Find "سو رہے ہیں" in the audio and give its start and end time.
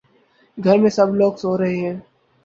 1.35-1.95